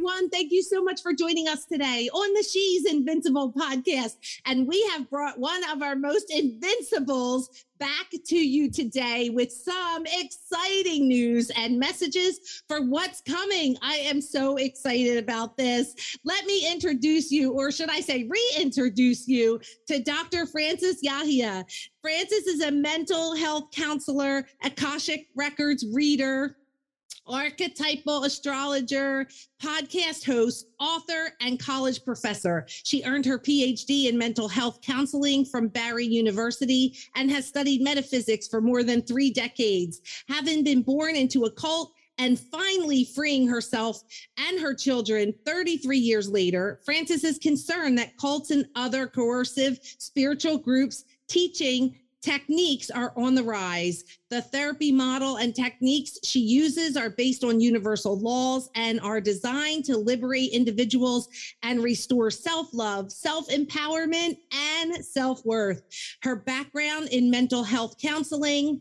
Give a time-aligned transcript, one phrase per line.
[0.00, 0.30] Everyone.
[0.30, 4.16] Thank you so much for joining us today on the She's Invincible podcast.
[4.46, 10.06] And we have brought one of our most invincibles back to you today with some
[10.06, 13.76] exciting news and messages for what's coming.
[13.82, 16.16] I am so excited about this.
[16.24, 20.46] Let me introduce you, or should I say, reintroduce you to Dr.
[20.46, 21.64] Frances Yahia.
[22.00, 26.56] Frances is a mental health counselor, Akashic Records reader,
[27.30, 29.26] archetypal astrologer,
[29.62, 32.66] podcast host, author, and college professor.
[32.68, 38.48] She earned her PhD in mental health counseling from Barry University and has studied metaphysics
[38.48, 40.00] for more than three decades.
[40.28, 44.02] Having been born into a cult, and finally freeing herself
[44.36, 50.58] and her children 33 years later, Frances is concerned that cults and other coercive spiritual
[50.58, 54.04] groups teaching techniques are on the rise.
[54.28, 59.84] The therapy model and techniques she uses are based on universal laws and are designed
[59.86, 61.28] to liberate individuals
[61.62, 65.82] and restore self love, self empowerment, and self worth.
[66.22, 68.80] Her background in mental health counseling,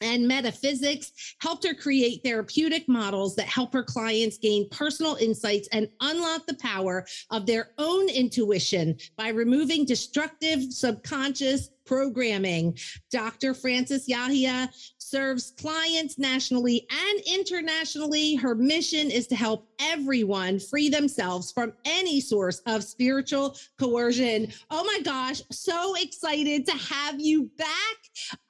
[0.00, 5.88] and metaphysics helped her create therapeutic models that help her clients gain personal insights and
[6.00, 12.78] unlock the power of their own intuition by removing destructive subconscious programming.
[13.10, 13.54] Dr.
[13.54, 18.34] Frances Yahia serves clients nationally and internationally.
[18.34, 24.52] Her mission is to help everyone free themselves from any source of spiritual coercion.
[24.70, 27.96] Oh my gosh, so excited to have you back.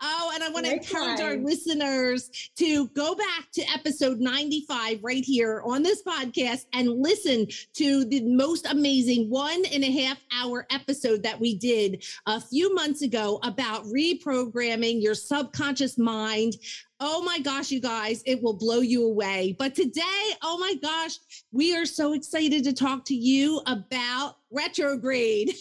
[0.01, 5.25] Oh, and I want to encourage our listeners to go back to episode 95 right
[5.25, 10.67] here on this podcast and listen to the most amazing one and a half hour
[10.71, 16.55] episode that we did a few months ago about reprogramming your subconscious mind
[17.01, 19.55] Oh my gosh, you guys, it will blow you away.
[19.57, 21.19] But today, oh my gosh,
[21.53, 25.55] we are so excited to talk to you about retrograde.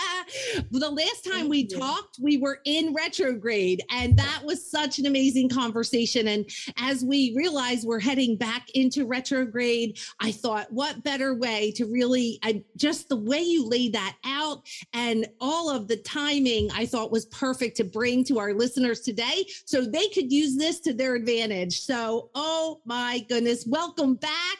[0.70, 5.48] the last time we talked, we were in retrograde, and that was such an amazing
[5.48, 6.28] conversation.
[6.28, 11.86] And as we realize we're heading back into retrograde, I thought, what better way to
[11.86, 14.62] really I, just the way you laid that out
[14.92, 19.46] and all of the timing, I thought was perfect to bring to our listeners today
[19.64, 21.80] so they could use this to their advantage.
[21.80, 24.58] So, oh my goodness, welcome back.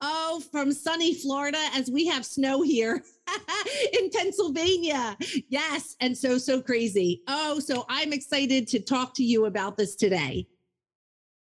[0.00, 3.02] Oh, from sunny Florida, as we have snow here
[4.00, 5.16] in Pennsylvania.
[5.48, 5.96] Yes.
[6.00, 7.22] And so, so crazy.
[7.26, 10.46] Oh, so I'm excited to talk to you about this today.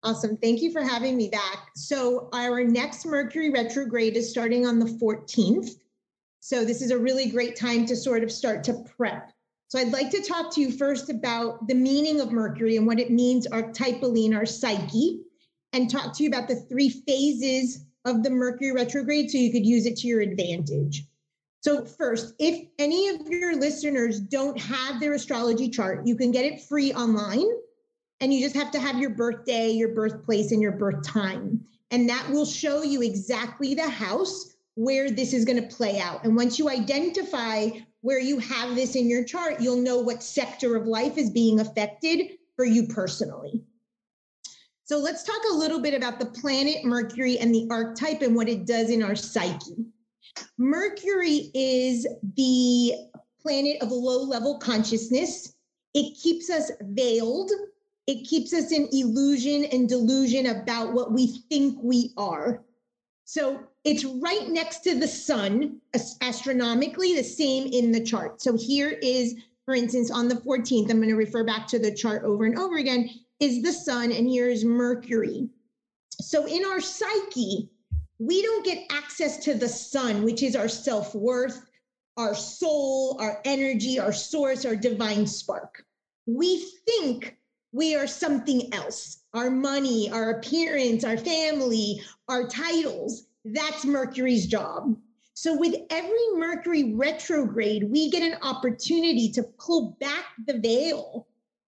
[0.03, 0.37] Awesome.
[0.37, 1.69] Thank you for having me back.
[1.75, 5.71] So, our next Mercury retrograde is starting on the 14th.
[6.39, 9.31] So, this is a really great time to sort of start to prep.
[9.75, 12.97] So, I'd like to talk to you first about the meaning of Mercury and what
[12.97, 15.19] it means archetypally in our psyche,
[15.73, 19.65] and talk to you about the three phases of the Mercury retrograde so you could
[19.65, 21.05] use it to your advantage.
[21.59, 26.45] So, first, if any of your listeners don't have their astrology chart, you can get
[26.45, 27.49] it free online.
[28.21, 31.65] And you just have to have your birthday, your birthplace, and your birth time.
[31.91, 36.23] And that will show you exactly the house where this is going to play out.
[36.23, 37.71] And once you identify
[38.05, 41.59] where you have this in your chart, you'll know what sector of life is being
[41.59, 43.63] affected for you personally.
[44.83, 48.47] So let's talk a little bit about the planet Mercury and the archetype and what
[48.47, 49.87] it does in our psyche.
[50.59, 52.05] Mercury is
[52.35, 52.93] the
[53.41, 55.55] planet of low level consciousness.
[55.95, 57.49] It keeps us veiled.
[58.05, 62.64] It keeps us in illusion and delusion about what we think we are.
[63.25, 65.81] So it's right next to the sun,
[66.21, 68.39] astronomically, the same in the chart.
[68.39, 69.35] So here is,
[69.65, 72.57] for instance, on the 14th, I'm going to refer back to the chart over and
[72.57, 75.49] over again, is the sun, and here is Mercury.
[76.21, 77.67] So in our psyche,
[78.19, 81.65] we don't get access to the sun, which is our self worth,
[82.17, 85.83] our soul, our energy, our source, our divine spark.
[86.27, 87.34] We think
[87.75, 93.27] we are something else our money, our appearance, our family, our titles.
[93.43, 94.95] That's Mercury's job.
[95.33, 101.27] So, with every Mercury retrograde, we get an opportunity to pull back the veil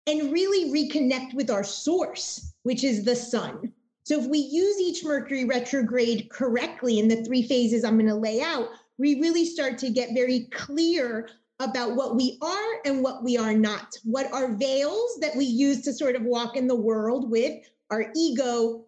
[0.07, 3.71] and really reconnect with our source, which is the sun.
[4.01, 8.15] So, if we use each Mercury retrograde correctly in the three phases I'm going to
[8.15, 11.30] lay out, we really start to get very clear
[11.62, 15.81] about what we are and what we are not, what are veils that we use
[15.81, 18.86] to sort of walk in the world with our ego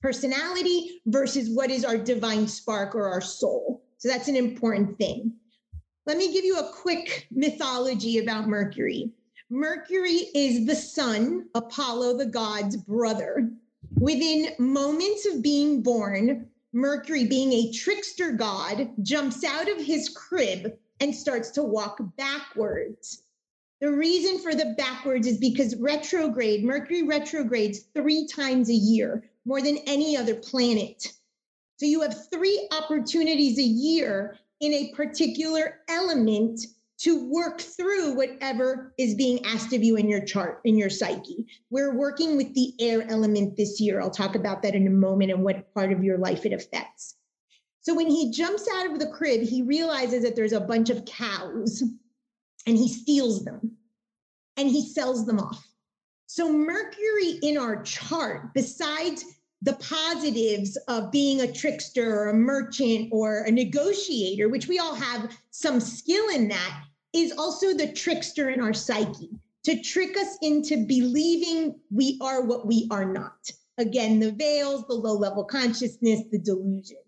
[0.00, 3.84] personality versus what is our divine spark or our soul.
[3.98, 5.32] So that's an important thing.
[6.06, 9.12] Let me give you a quick mythology about Mercury.
[9.50, 13.50] Mercury is the sun, Apollo, the god's brother.
[13.96, 20.72] Within moments of being born, Mercury, being a trickster god, jumps out of his crib
[21.00, 23.22] and starts to walk backwards.
[23.80, 29.62] The reason for the backwards is because retrograde, Mercury retrogrades three times a year, more
[29.62, 31.12] than any other planet.
[31.78, 36.60] So you have three opportunities a year in a particular element
[36.98, 41.46] to work through whatever is being asked of you in your chart, in your psyche.
[41.70, 44.02] We're working with the air element this year.
[44.02, 47.16] I'll talk about that in a moment and what part of your life it affects.
[47.82, 51.04] So when he jumps out of the crib, he realizes that there's a bunch of
[51.04, 51.82] cows
[52.66, 53.76] and he steals them
[54.56, 55.66] and he sells them off.
[56.26, 59.24] So, Mercury in our chart, besides
[59.62, 64.94] the positives of being a trickster or a merchant or a negotiator, which we all
[64.94, 69.30] have some skill in that, is also the trickster in our psyche
[69.64, 73.50] to trick us into believing we are what we are not.
[73.78, 76.98] Again, the veils, the low level consciousness, the delusion.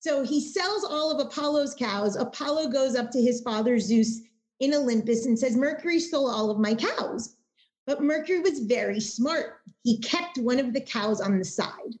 [0.00, 2.16] So he sells all of Apollo's cows.
[2.16, 4.20] Apollo goes up to his father Zeus
[4.58, 7.36] in Olympus and says, Mercury stole all of my cows.
[7.86, 9.60] But Mercury was very smart.
[9.82, 11.98] He kept one of the cows on the side.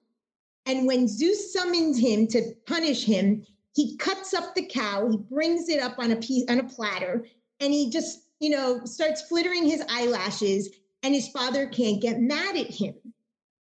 [0.66, 3.44] And when Zeus summons him to punish him,
[3.74, 7.26] he cuts up the cow, he brings it up on a piece on a platter,
[7.60, 10.70] and he just, you know, starts flittering his eyelashes,
[11.02, 12.94] and his father can't get mad at him.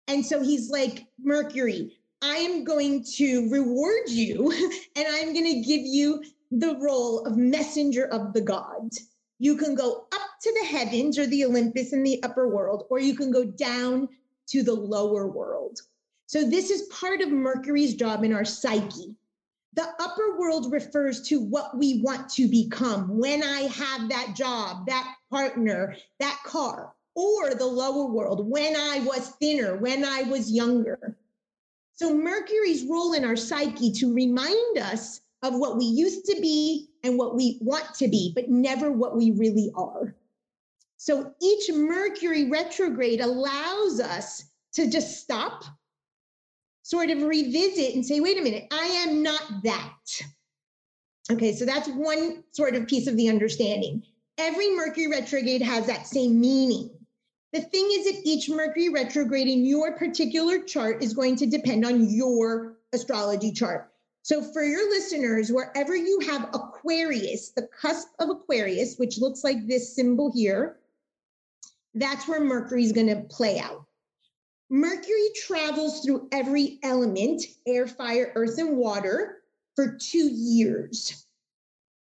[0.07, 4.51] And so he's like, Mercury, I am going to reward you
[4.95, 9.09] and I'm going to give you the role of messenger of the gods.
[9.37, 12.97] You can go up to the heavens or the Olympus in the upper world, or
[12.97, 14.09] you can go down
[14.47, 15.79] to the lower world.
[16.25, 19.15] So, this is part of Mercury's job in our psyche.
[19.73, 24.87] The upper world refers to what we want to become when I have that job,
[24.87, 30.51] that partner, that car, or the lower world when I was thinner, when I was
[30.51, 31.15] younger.
[31.95, 36.89] So, Mercury's role in our psyche to remind us of what we used to be
[37.03, 40.15] and what we want to be, but never what we really are.
[40.97, 44.43] So, each Mercury retrograde allows us
[44.73, 45.63] to just stop,
[46.83, 50.21] sort of revisit and say, wait a minute, I am not that.
[51.31, 54.03] Okay, so that's one sort of piece of the understanding.
[54.37, 56.89] Every Mercury retrograde has that same meaning.
[57.55, 61.85] The thing is that each Mercury retrograde in your particular chart is going to depend
[61.85, 63.93] on your astrology chart.
[64.23, 69.67] So for your listeners, wherever you have Aquarius, the cusp of Aquarius, which looks like
[69.67, 70.79] this symbol here,
[71.93, 73.85] that's where Mercury is going to play out.
[74.69, 79.43] Mercury travels through every element, air, fire, earth, and water,
[79.77, 81.25] for two years.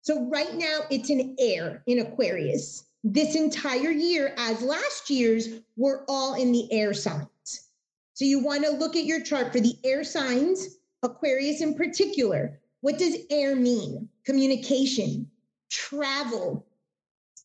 [0.00, 6.04] So right now it's in air in Aquarius this entire year, as last year's, were
[6.08, 7.68] all in the air signs.
[8.14, 12.60] So you want to look at your chart for the air signs, Aquarius in particular.
[12.80, 14.08] What does air mean?
[14.24, 15.28] Communication,
[15.70, 16.66] travel,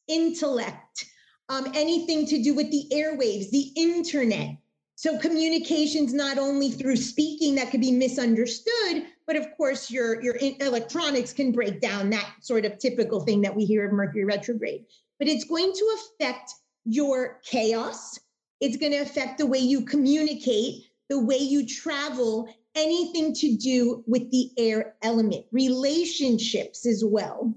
[0.08, 1.06] intellect,
[1.50, 4.58] um, anything to do with the airwaves, the internet.
[4.96, 10.38] So communications not only through speaking that could be misunderstood, but of course your your
[10.60, 14.86] electronics can break down that sort of typical thing that we hear of Mercury retrograde
[15.20, 16.54] but it's going to affect
[16.86, 18.20] your chaos.
[18.62, 24.04] It's going to affect the way you communicate, the way you travel, anything to do
[24.08, 27.54] with the air element, relationships as well.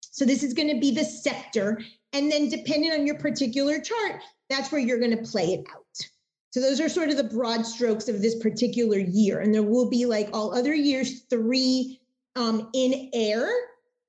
[0.00, 1.80] So, this is going to be the sector.
[2.12, 5.84] And then, depending on your particular chart, that's where you're going to play it out.
[6.50, 9.40] So, those are sort of the broad strokes of this particular year.
[9.40, 12.00] And there will be, like all other years, three
[12.36, 13.48] um, in air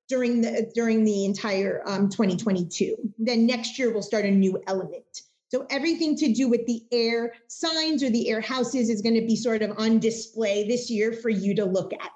[0.10, 2.96] during the during the entire um, 2022.
[3.18, 5.22] Then next year we'll start a new element.
[5.50, 9.26] So everything to do with the air signs or the air houses is going to
[9.26, 12.12] be sort of on display this year for you to look at.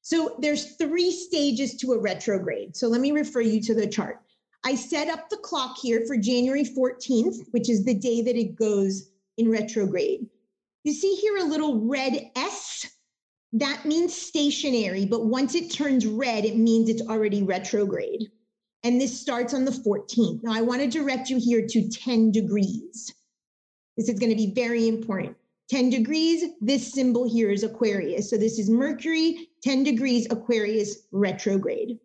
[0.00, 2.76] So there's three stages to a retrograde.
[2.76, 4.20] So let me refer you to the chart.
[4.64, 8.56] I set up the clock here for January 14th, which is the day that it
[8.56, 10.26] goes in retrograde.
[10.84, 12.89] You see here a little red S?
[13.52, 18.30] That means stationary, but once it turns red, it means it's already retrograde.
[18.84, 20.42] And this starts on the 14th.
[20.42, 23.12] Now, I want to direct you here to 10 degrees.
[23.96, 25.36] This is going to be very important.
[25.68, 28.30] 10 degrees, this symbol here is Aquarius.
[28.30, 31.98] So this is Mercury, 10 degrees Aquarius retrograde.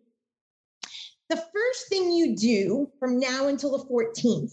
[1.28, 4.52] The first thing you do from now until the 14th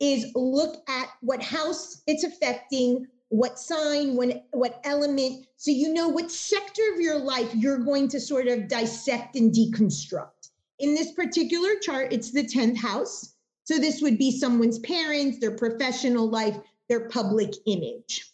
[0.00, 6.06] is look at what house it's affecting, what sign, when, what element, so you know
[6.06, 10.50] what sector of your life you're going to sort of dissect and deconstruct.
[10.80, 13.32] In this particular chart, it's the 10th house.
[13.64, 16.58] So this would be someone's parents, their professional life,
[16.90, 18.30] their public image.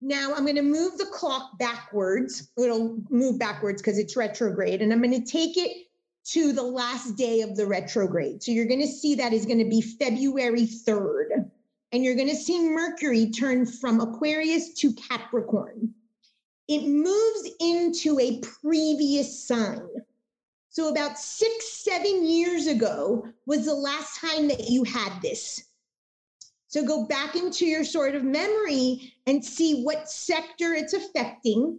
[0.00, 2.48] Now I'm going to move the clock backwards.
[2.58, 5.86] It'll move backwards because it's retrograde, and I'm going to take it
[6.24, 8.42] to the last day of the retrograde.
[8.42, 11.48] So you're going to see that is going to be February 3rd
[11.92, 15.92] and you're going to see Mercury turn from Aquarius to Capricorn.
[16.68, 19.86] It moves into a previous sign.
[20.70, 25.62] So, about six, seven years ago was the last time that you had this.
[26.68, 31.78] So, go back into your sort of memory and see what sector it's affecting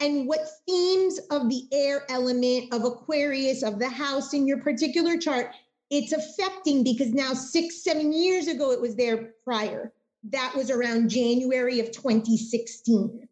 [0.00, 5.16] and what themes of the air element of Aquarius, of the house in your particular
[5.16, 5.54] chart
[5.94, 9.92] it's affecting because now six, seven years ago, it was there prior.
[10.30, 13.28] That was around January of 2016.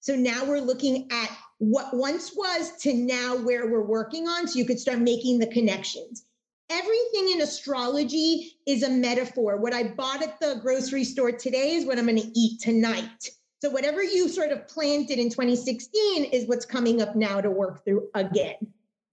[0.00, 4.58] So now we're looking at what once was to now where we're working on so
[4.58, 6.24] you could start making the connections.
[6.68, 9.56] Everything in astrology is a metaphor.
[9.56, 13.30] What I bought at the grocery store today is what I'm going to eat tonight.
[13.62, 17.84] So whatever you sort of planted in 2016 is what's coming up now to work
[17.84, 18.56] through again.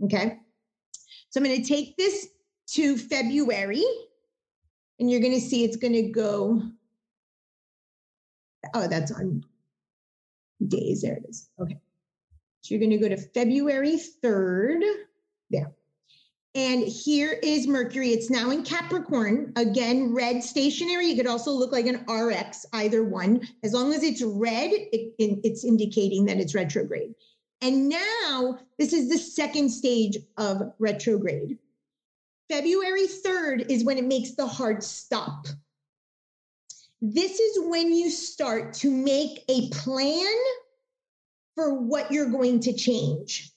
[0.04, 0.40] Okay.
[1.34, 2.28] So I'm going to take this
[2.74, 3.84] to February,
[5.00, 6.62] and you're going to see it's going to go.
[8.76, 9.44] Oh, that's on
[10.68, 11.02] days.
[11.02, 11.50] There it is.
[11.60, 11.80] Okay.
[12.62, 14.84] So you're going to go to February 3rd.
[15.50, 15.72] There.
[16.54, 18.10] And here is Mercury.
[18.10, 19.54] It's now in Capricorn.
[19.56, 21.08] Again, red stationary.
[21.08, 23.42] It could also look like an RX, either one.
[23.64, 27.16] As long as it's red, it, it's indicating that it's retrograde.
[27.64, 31.58] And now this is the second stage of retrograde.
[32.50, 35.48] February 3rd is when it makes the hard stop.
[37.02, 40.36] This is when you start to make a plan
[41.56, 43.54] for what you're going to change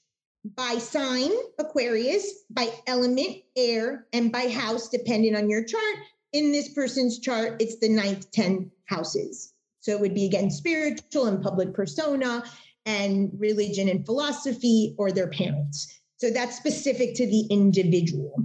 [0.54, 5.96] by sign, Aquarius, by element, air, and by house, depending on your chart.
[6.32, 9.52] In this person's chart, it's the ninth, 10 houses.
[9.80, 12.44] So it would be again spiritual and public persona
[12.86, 16.00] and religion and philosophy or their parents.
[16.16, 18.42] So that's specific to the individual.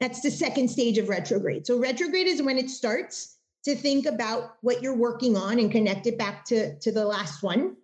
[0.00, 1.66] That's the second stage of retrograde.
[1.66, 6.06] So retrograde is when it starts to think about what you're working on and connect
[6.06, 7.76] it back to, to the last one.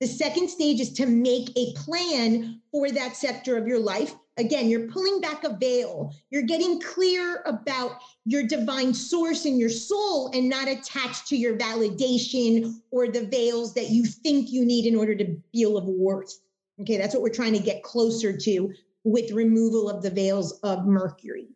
[0.00, 4.70] The second stage is to make a plan for that sector of your life Again,
[4.70, 6.14] you're pulling back a veil.
[6.30, 11.56] You're getting clear about your divine source and your soul and not attached to your
[11.56, 16.40] validation or the veils that you think you need in order to feel of worth.
[16.80, 18.72] Okay, that's what we're trying to get closer to
[19.04, 21.48] with removal of the veils of Mercury.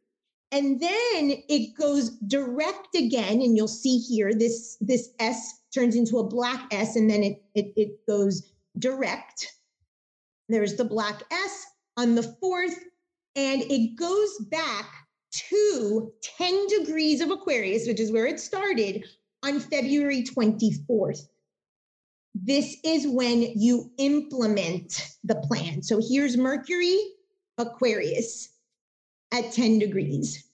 [0.52, 6.18] And then it goes direct again, and you'll see here this, this S turns into
[6.18, 9.54] a black S, and then it, it, it goes direct.
[10.49, 12.76] There's the black S on the 4th,
[13.34, 14.86] and it goes back
[15.32, 19.04] to 10 degrees of Aquarius, which is where it started,
[19.42, 21.20] on February 24th.
[22.34, 25.82] This is when you implement the plan.
[25.82, 26.98] So here's Mercury,
[27.58, 28.50] Aquarius
[29.32, 30.44] at 10 degrees.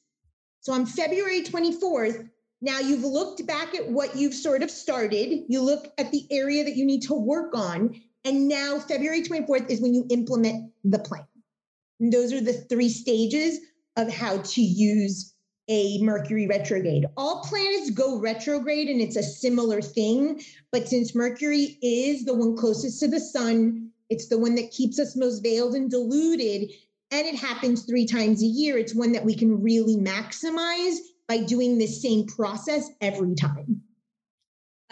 [0.60, 2.28] So on February 24th,
[2.60, 5.44] now you've looked back at what you've sort of started.
[5.48, 8.00] You look at the area that you need to work on.
[8.24, 11.26] And now February 24th is when you implement the plan.
[12.02, 13.60] And those are the three stages
[13.96, 15.32] of how to use
[15.68, 17.06] a Mercury retrograde.
[17.16, 20.42] All planets go retrograde and it's a similar thing.
[20.72, 24.98] But since Mercury is the one closest to the sun, it's the one that keeps
[24.98, 26.72] us most veiled and deluded,
[27.12, 30.96] and it happens three times a year, it's one that we can really maximize
[31.28, 33.80] by doing the same process every time.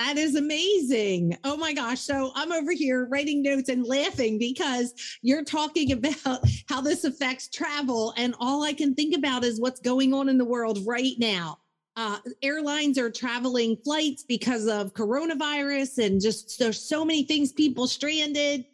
[0.00, 1.36] That is amazing.
[1.44, 2.00] Oh my gosh.
[2.00, 6.40] So I'm over here writing notes and laughing because you're talking about
[6.70, 8.14] how this affects travel.
[8.16, 11.58] And all I can think about is what's going on in the world right now.
[11.96, 17.86] Uh, airlines are traveling flights because of coronavirus and just there's so many things, people
[17.86, 18.64] stranded.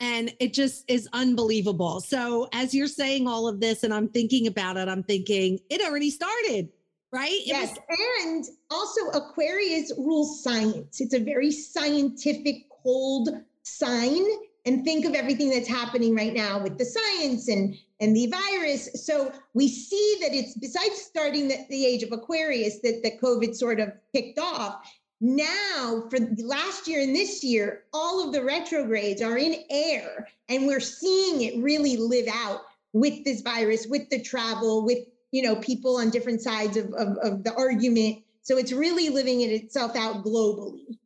[0.00, 2.00] and it just is unbelievable.
[2.00, 5.80] So as you're saying all of this and I'm thinking about it, I'm thinking it
[5.82, 6.68] already started,
[7.14, 7.40] right?
[7.44, 7.76] Yes.
[7.88, 11.00] Was- and also Aquarius rules science.
[11.00, 13.28] It's a very scientific, cold
[13.62, 14.24] sign.
[14.66, 18.88] And think of everything that's happening right now with the science and and the virus.
[19.04, 23.54] So we see that it's besides starting the, the age of Aquarius that that COVID
[23.54, 24.90] sort of kicked off
[25.20, 30.66] now for last year and this year all of the retrogrades are in air and
[30.66, 34.98] we're seeing it really live out with this virus with the travel with
[35.34, 38.22] you know people on different sides of, of, of the argument.
[38.42, 40.96] So it's really living it itself out globally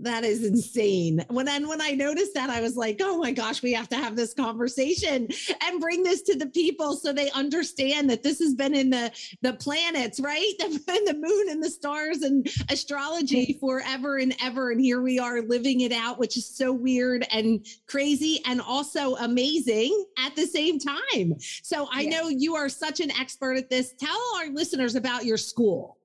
[0.00, 1.24] that is insane.
[1.28, 3.96] When then when I noticed that, I was like, oh my gosh, we have to
[3.96, 5.28] have this conversation
[5.64, 9.10] and bring this to the people so they understand that this has been in the
[9.42, 10.52] the planets, right?
[10.88, 14.70] And the moon and the stars and astrology forever and ever.
[14.70, 19.16] And here we are living it out, which is so weird and crazy and also
[19.16, 21.34] amazing at the same time.
[21.62, 23.92] So I know you are such an expert at this.
[23.98, 25.97] Tell our listeners about your school.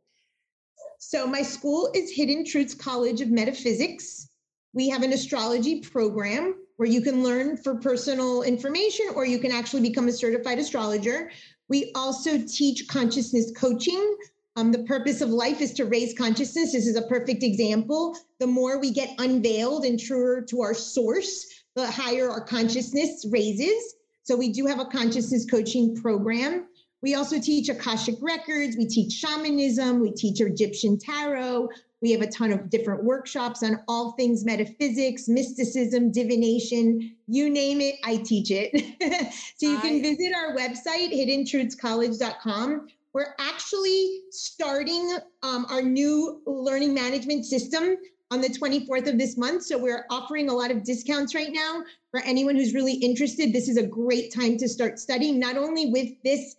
[1.13, 4.29] So my school is Hidden Truths College of Metaphysics.
[4.73, 9.51] We have an astrology program where you can learn for personal information or you can
[9.51, 11.29] actually become a certified astrologer.
[11.69, 14.17] We also teach consciousness coaching.
[14.55, 16.71] Um, the purpose of life is to raise consciousness.
[16.71, 18.17] This is a perfect example.
[18.39, 23.93] The more we get unveiled and truer to our source, the higher our consciousness raises.
[24.23, 26.65] So we do have a consciousness coaching program.
[27.03, 31.67] We also teach Akashic Records, we teach shamanism, we teach Egyptian tarot.
[32.01, 37.81] We have a ton of different workshops on all things metaphysics, mysticism, divination, you name
[37.81, 38.71] it, I teach it.
[39.57, 42.87] so you can visit our website, hiddentruthscollege.com.
[43.11, 47.97] We're actually starting um, our new learning management system
[48.31, 49.63] on the 24th of this month.
[49.63, 53.51] So we're offering a lot of discounts right now for anyone who's really interested.
[53.51, 56.55] This is a great time to start studying, not only with this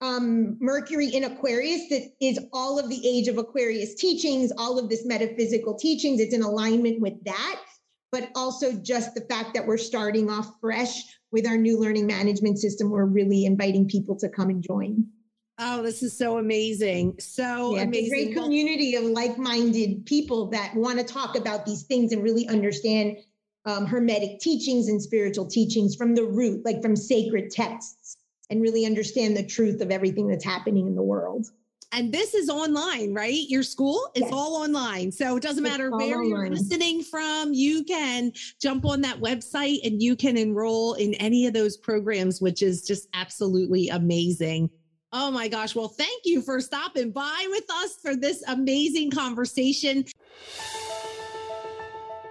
[0.00, 4.88] um, Mercury in Aquarius that is all of the age of Aquarius teachings, all of
[4.88, 6.20] this metaphysical teachings.
[6.20, 7.62] It's in alignment with that,
[8.10, 12.58] but also just the fact that we're starting off fresh with our new learning management
[12.58, 12.90] system.
[12.90, 15.06] We're really inviting people to come and join.
[15.58, 17.16] Oh, this is so amazing.
[17.20, 18.10] So yeah, amazing.
[18.10, 22.48] great community of like minded people that want to talk about these things and really
[22.48, 23.18] understand
[23.66, 28.16] um, Hermetic teachings and spiritual teachings from the root, like from sacred texts
[28.50, 31.46] and really understand the truth of everything that's happening in the world.
[31.92, 33.48] And this is online, right?
[33.48, 34.30] Your school is yes.
[34.32, 35.10] all online.
[35.10, 36.28] So it doesn't matter where online.
[36.28, 37.52] you're listening from.
[37.52, 42.40] You can jump on that website and you can enroll in any of those programs,
[42.40, 44.70] which is just absolutely amazing.
[45.12, 45.74] Oh my gosh.
[45.74, 50.04] Well, thank you for stopping by with us for this amazing conversation.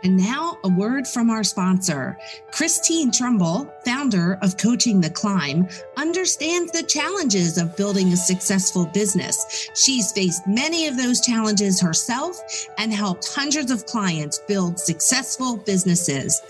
[0.03, 2.17] And now, a word from our sponsor.
[2.51, 9.69] Christine Trumbull, founder of Coaching the Climb, understands the challenges of building a successful business.
[9.75, 12.39] She's faced many of those challenges herself
[12.77, 16.41] and helped hundreds of clients build successful businesses.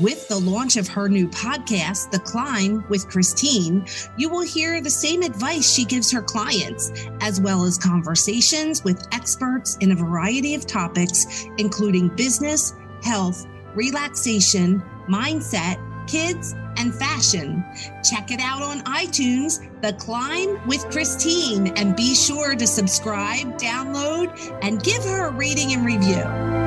[0.00, 3.86] With the launch of her new podcast, The Climb with Christine,
[4.18, 9.06] you will hear the same advice she gives her clients, as well as conversations with
[9.12, 17.64] experts in a variety of topics, including business health, relaxation, mindset, kids, and fashion.
[18.04, 24.58] Check it out on iTunes, The Climb with Christine, and be sure to subscribe, download,
[24.62, 26.65] and give her a rating and review.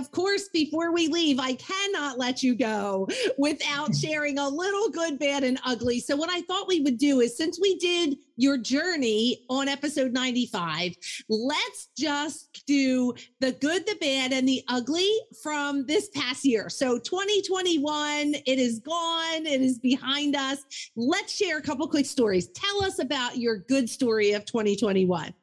[0.00, 5.18] Of course, before we leave, I cannot let you go without sharing a little good,
[5.18, 6.00] bad, and ugly.
[6.00, 10.12] So, what I thought we would do is since we did your journey on episode
[10.12, 10.94] 95,
[11.28, 15.10] let's just do the good, the bad, and the ugly
[15.42, 16.70] from this past year.
[16.70, 20.64] So, 2021, it is gone, it is behind us.
[20.96, 22.48] Let's share a couple quick stories.
[22.48, 25.34] Tell us about your good story of 2021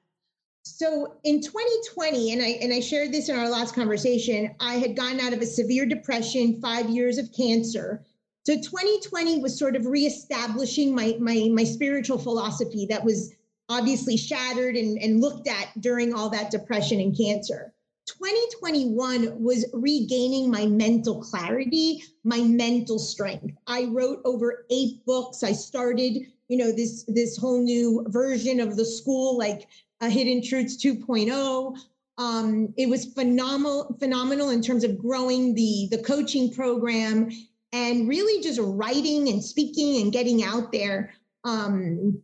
[0.76, 4.96] so in 2020 and i and i shared this in our last conversation i had
[4.96, 8.04] gotten out of a severe depression five years of cancer.
[8.46, 13.34] So 2020 was sort of reestablishing my my my spiritual philosophy that was
[13.70, 17.74] obviously shattered and, and looked at during all that depression and cancer.
[18.06, 23.54] 2021 was regaining my mental clarity my mental strength.
[23.68, 25.44] I wrote over eight books.
[25.44, 29.68] I started you know this this whole new version of the school like
[30.02, 31.78] uh, Hidden Truths 2.0.
[32.18, 37.30] Um, it was phenomenal, phenomenal in terms of growing the the coaching program
[37.74, 41.14] and really just writing and speaking and getting out there.
[41.44, 42.22] Um,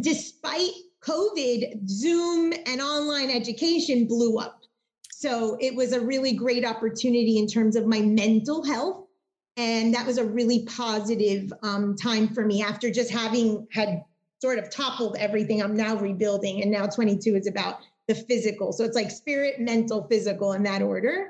[0.00, 0.70] despite
[1.02, 4.60] COVID, Zoom and online education blew up.
[5.10, 9.06] So it was a really great opportunity in terms of my mental health.
[9.56, 14.02] And that was a really positive um, time for me after just having had
[14.44, 15.62] sort of toppled everything.
[15.62, 17.78] I'm now rebuilding, and now 22 is about
[18.08, 18.74] the physical.
[18.74, 21.28] So it's like spirit, mental, physical in that order.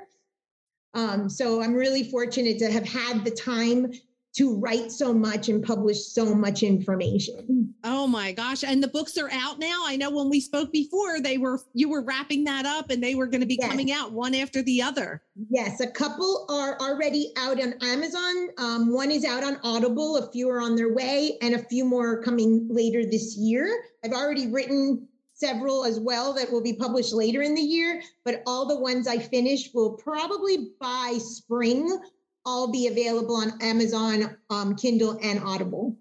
[0.93, 3.93] Um, so I'm really fortunate to have had the time
[4.35, 7.73] to write so much and publish so much information.
[7.85, 8.63] Oh my gosh.
[8.63, 9.83] And the books are out now.
[9.85, 13.15] I know when we spoke before, they were you were wrapping that up and they
[13.15, 13.69] were going to be yes.
[13.69, 15.21] coming out one after the other.
[15.49, 18.49] Yes, a couple are already out on Amazon.
[18.57, 21.85] Um, one is out on Audible, a few are on their way, and a few
[21.85, 23.83] more are coming later this year.
[24.03, 28.41] I've already written several as well that will be published later in the year, but
[28.47, 31.99] all the ones I finish will probably by spring
[32.45, 35.95] all be available on Amazon, um, Kindle, and Audible.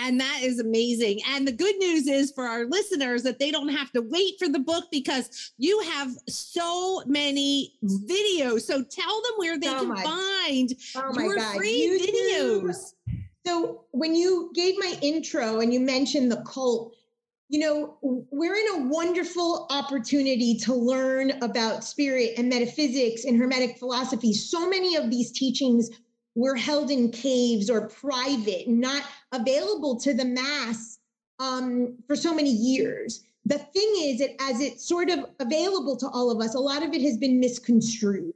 [0.00, 1.20] And that is amazing.
[1.28, 4.48] And the good news is for our listeners that they don't have to wait for
[4.48, 8.60] the book because you have so many videos.
[8.60, 11.56] So tell them where they oh can my, find oh your God.
[11.56, 12.62] free YouTube.
[12.62, 12.92] videos.
[13.44, 16.94] So when you gave my intro and you mentioned the cult,
[17.48, 23.78] you know, we're in a wonderful opportunity to learn about spirit and metaphysics and Hermetic
[23.78, 24.34] philosophy.
[24.34, 25.88] So many of these teachings
[26.34, 30.98] were held in caves or private, not available to the mass
[31.38, 33.24] um, for so many years.
[33.46, 36.82] The thing is that as it's sort of available to all of us, a lot
[36.82, 38.34] of it has been misconstrued.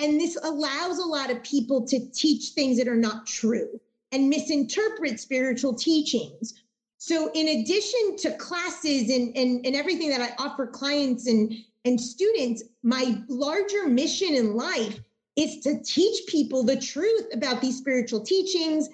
[0.00, 4.28] And this allows a lot of people to teach things that are not true and
[4.28, 6.54] misinterpret spiritual teachings
[6.98, 12.00] so in addition to classes and, and, and everything that I offer clients and, and
[12.00, 15.00] students, my larger mission in life
[15.36, 18.88] is to teach people the truth about these spiritual teachings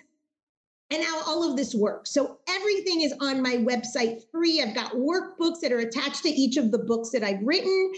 [0.91, 2.11] and how all of this works.
[2.11, 4.61] So everything is on my website free.
[4.61, 7.93] I've got workbooks that are attached to each of the books that I've written.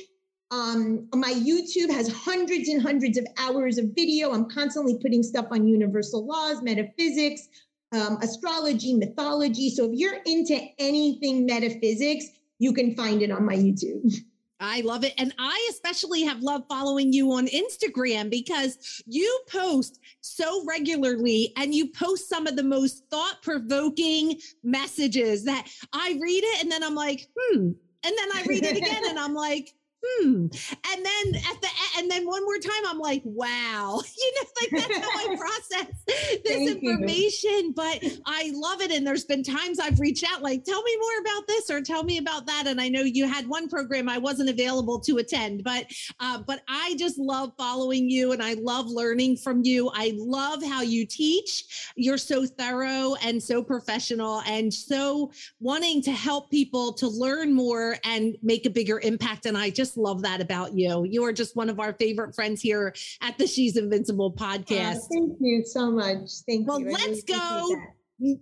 [0.53, 4.31] Um, my YouTube has hundreds and hundreds of hours of video.
[4.31, 7.49] I'm constantly putting stuff on universal laws, metaphysics,
[7.93, 9.71] um, astrology, mythology.
[9.71, 12.27] So if you're into anything metaphysics,
[12.59, 14.15] you can find it on my YouTube.
[14.59, 15.13] I love it.
[15.19, 21.75] And I especially have loved following you on Instagram because you post so regularly and
[21.75, 26.83] you post some of the most thought provoking messages that I read it and then
[26.83, 27.73] I'm like, hmm.
[28.05, 29.75] And then I read it again and I'm like,
[30.07, 30.47] hmm.
[30.93, 34.89] And then at the and then one more time, I'm like, wow, you know, like
[34.89, 37.51] that's how I process this Thank information.
[37.51, 37.73] You.
[37.75, 38.91] But I love it.
[38.91, 42.05] And there's been times I've reached out, like, tell me more about this or tell
[42.05, 42.67] me about that.
[42.67, 45.87] And I know you had one program I wasn't available to attend, but
[46.21, 49.91] uh, but I just love following you and I love learning from you.
[49.95, 51.93] I love how you teach.
[51.97, 57.97] You're so thorough and so professional and so wanting to help people to learn more
[58.05, 59.47] and make a bigger impact.
[59.47, 61.05] And I just love that about you.
[61.05, 64.99] You are just one of our favorite friends here at the She's Invincible podcast.
[65.03, 66.31] Oh, thank you so much.
[66.47, 66.87] Thank well, you.
[66.87, 67.77] Well, let's go.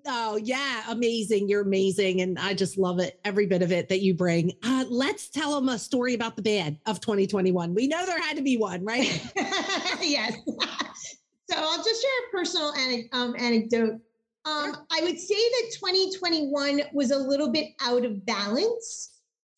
[0.06, 1.48] Oh, yeah, amazing.
[1.48, 2.20] You're amazing.
[2.20, 4.52] And I just love it, every bit of it that you bring.
[4.62, 7.74] Uh, let's tell them a story about the band of 2021.
[7.74, 9.04] We know there had to be one, right?
[10.00, 10.36] yes.
[11.50, 12.72] so I'll just share a personal
[13.12, 14.00] um, anecdote.
[14.46, 19.13] Um, I would say that 2021 was a little bit out of balance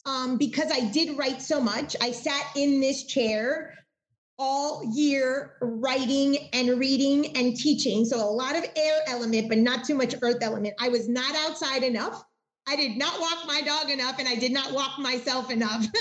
[0.07, 1.97] um, because I did write so much.
[2.01, 3.75] I sat in this chair
[4.38, 8.05] all year writing and reading and teaching.
[8.05, 10.75] So a lot of air element, but not too much earth element.
[10.79, 12.25] I was not outside enough.
[12.69, 15.87] I did not walk my dog enough, and I did not walk myself enough.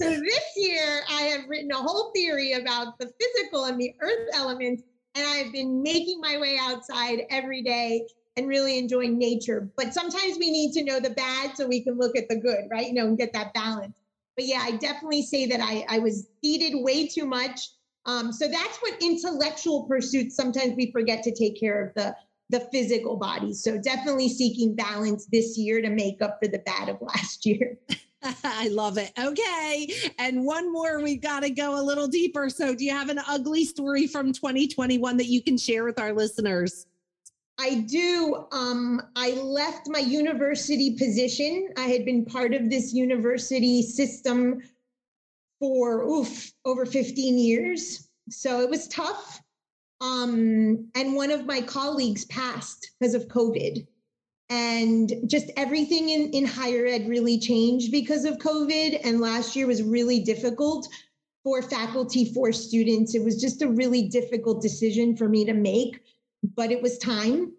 [0.00, 4.28] so this year, I have written a whole theory about the physical and the earth
[4.34, 4.82] elements,
[5.14, 9.68] and I've been making my way outside every day and really enjoying nature.
[9.76, 12.68] But sometimes we need to know the bad so we can look at the good,
[12.70, 12.86] right?
[12.86, 13.98] You know, and get that balance.
[14.36, 17.60] But yeah, I definitely say that I, I was feeded way too much.
[18.06, 22.14] Um, so that's what intellectual pursuits sometimes we forget to take care of the
[22.50, 23.52] the physical body.
[23.52, 27.76] So definitely seeking balance this year to make up for the bad of last year.
[28.44, 29.12] I love it.
[29.18, 29.92] Okay.
[30.18, 32.48] And one more, we've got to go a little deeper.
[32.48, 36.12] So, do you have an ugly story from 2021 that you can share with our
[36.12, 36.87] listeners?
[37.58, 38.46] I do.
[38.52, 41.70] Um, I left my university position.
[41.76, 44.62] I had been part of this university system
[45.58, 48.08] for oof over 15 years.
[48.30, 49.42] So it was tough.
[50.00, 53.86] Um, and one of my colleagues passed because of COVID.
[54.50, 59.00] And just everything in, in higher ed really changed because of COVID.
[59.02, 60.88] And last year was really difficult
[61.42, 63.16] for faculty, for students.
[63.16, 66.00] It was just a really difficult decision for me to make
[66.42, 67.52] but it was time.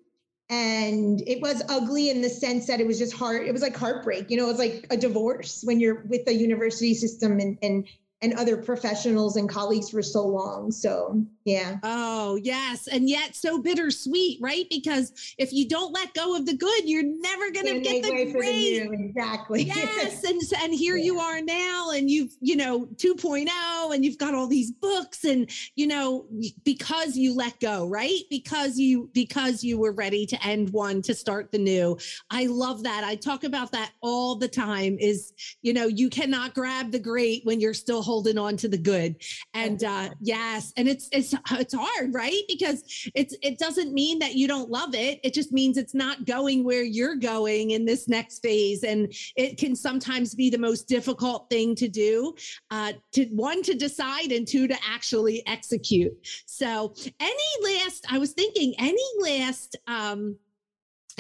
[0.52, 3.78] and it was ugly in the sense that it was just hard it was like
[3.78, 7.56] heartbreak you know it was like a divorce when you're with the university system and
[7.62, 7.88] and
[8.22, 10.72] and other professionals and colleagues for so long.
[10.72, 11.78] So, yeah.
[11.84, 12.88] Oh, yes.
[12.88, 14.66] And yet so bittersweet, right?
[14.70, 18.32] Because if you don't let go of the good, you're never going to get the
[18.32, 18.90] great.
[18.90, 19.64] The exactly.
[19.64, 20.24] Yes.
[20.24, 21.06] and and here yeah.
[21.06, 23.48] you are now and you've, you know, 2.0
[23.94, 26.26] and you've got all these books and, you know,
[26.64, 28.22] because you let go, right?
[28.30, 31.98] Because you because you were ready to end one to start the new.
[32.30, 33.04] I love that.
[33.04, 37.46] I talk about that all the time is, you know, you cannot grab the great
[37.46, 39.16] when you're still holding on to the good.
[39.54, 42.42] And uh, yes, and it's it's it's hard, right?
[42.48, 42.84] Because
[43.16, 45.20] it's it doesn't mean that you don't love it.
[45.24, 49.58] It just means it's not going where you're going in this next phase, and it
[49.58, 52.36] can sometimes be the most difficult thing to do.
[52.72, 56.14] Uh, to one to decide, and two to actually execute.
[56.46, 58.06] So, any last?
[58.10, 59.76] I was thinking, any last.
[59.88, 60.38] Um,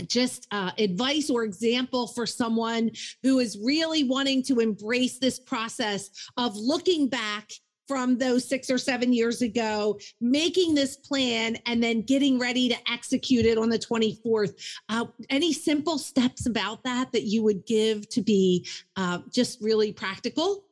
[0.08, 2.90] just uh, advice or example for someone
[3.22, 7.52] who is really wanting to embrace this process of looking back
[7.90, 12.76] from those six or seven years ago, making this plan, and then getting ready to
[12.90, 14.54] execute it on the 24th.
[14.90, 19.92] Uh, any simple steps about that that you would give to be uh, just really
[19.92, 20.66] practical?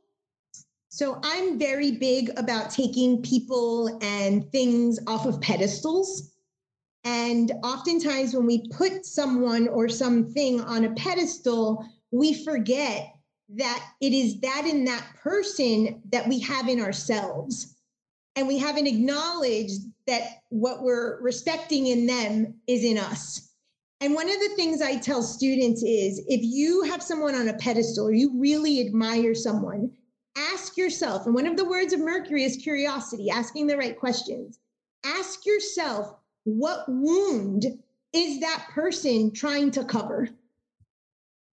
[0.89, 6.33] So, I'm very big about taking people and things off of pedestals.
[7.03, 13.16] And oftentimes, when we put someone or something on a pedestal, we forget
[13.49, 17.75] that it is that in that person that we have in ourselves.
[18.35, 23.51] And we haven't acknowledged that what we're respecting in them is in us.
[23.99, 27.57] And one of the things I tell students is if you have someone on a
[27.57, 29.91] pedestal or you really admire someone,
[30.35, 34.59] ask yourself, and one of the words of Mercury is curiosity, asking the right questions.
[35.03, 37.65] Ask yourself, what wound
[38.13, 40.29] is that person trying to cover?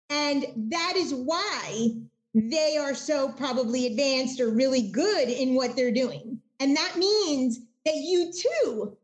[0.10, 1.92] And that is why
[2.34, 6.40] they are so probably advanced or really good in what they're doing.
[6.60, 8.98] And that means that you too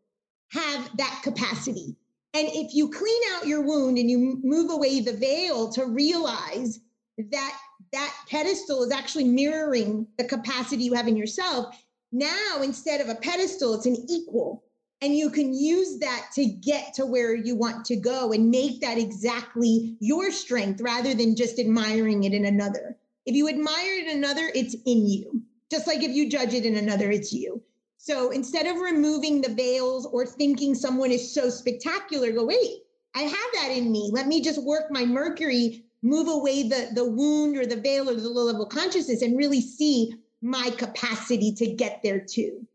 [0.50, 1.96] have that capacity.
[2.34, 6.80] And if you clean out your wound and you move away the veil to realize
[7.18, 7.58] that
[7.92, 11.76] that pedestal is actually mirroring the capacity you have in yourself,
[12.12, 14.64] now instead of a pedestal, it's an equal
[15.04, 18.80] and you can use that to get to where you want to go and make
[18.80, 22.96] that exactly your strength rather than just admiring it in another.
[23.26, 25.42] If you admire it in another, it's in you.
[25.70, 27.62] Just like if you judge it in another, it's you.
[27.98, 33.24] So instead of removing the veils or thinking someone is so spectacular, go, wait, I
[33.24, 34.10] have that in me.
[34.14, 38.16] Let me just work my Mercury, move away the, the wound or the veil or
[38.16, 42.66] the low level consciousness and really see my capacity to get there too.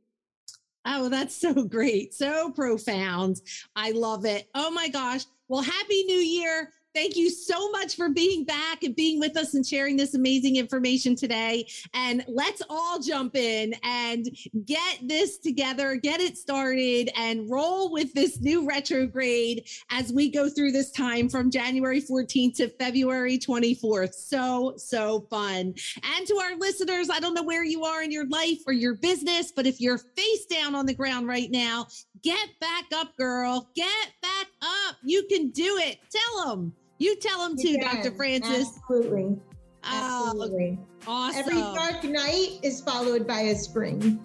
[0.90, 2.14] Oh, that's so great.
[2.14, 3.42] So profound.
[3.76, 4.48] I love it.
[4.54, 5.24] Oh my gosh.
[5.48, 6.72] Well, happy new year.
[6.94, 10.56] Thank you so much for being back and being with us and sharing this amazing
[10.56, 11.68] information today.
[11.94, 14.26] And let's all jump in and
[14.64, 20.48] get this together, get it started, and roll with this new retrograde as we go
[20.48, 24.14] through this time from January 14th to February 24th.
[24.14, 25.74] So, so fun.
[26.02, 28.94] And to our listeners, I don't know where you are in your life or your
[28.94, 31.86] business, but if you're face down on the ground right now,
[32.22, 33.68] get back up, girl.
[33.74, 34.96] Get back up.
[35.02, 35.98] You can do it.
[36.10, 36.72] Tell them.
[36.98, 38.12] You tell them too, Dr.
[38.12, 38.68] Frances.
[38.76, 39.36] Absolutely.
[39.84, 40.78] Oh, absolutely.
[41.06, 41.40] Oh, awesome.
[41.40, 44.20] Every dark night is followed by a spring.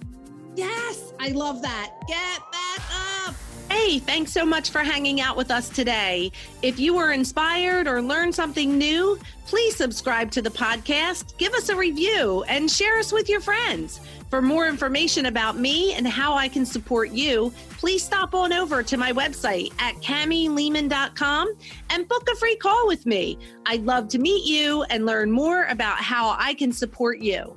[0.56, 1.92] Yes, I love that.
[2.08, 3.36] Get back up.
[3.72, 6.32] Hey, thanks so much for hanging out with us today.
[6.62, 11.70] If you were inspired or learned something new, please subscribe to the podcast, give us
[11.70, 14.00] a review, and share us with your friends.
[14.34, 18.82] For more information about me and how I can support you, please stop on over
[18.82, 21.54] to my website at camilehman.com
[21.92, 23.38] and book a free call with me.
[23.68, 27.56] I'd love to meet you and learn more about how I can support you.